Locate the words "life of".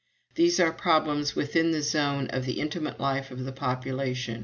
2.99-3.45